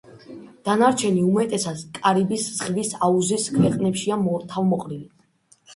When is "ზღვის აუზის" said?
2.57-3.47